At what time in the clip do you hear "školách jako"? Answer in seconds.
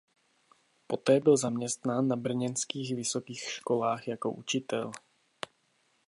3.39-4.31